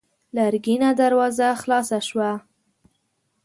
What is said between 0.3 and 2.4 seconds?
لرګينه دروازه خلاصه شوه.